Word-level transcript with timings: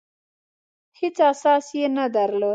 هېڅ 0.99 1.17
اساس 1.31 1.65
یې 1.79 1.85
نه 1.95 2.05
درلود. 2.15 2.49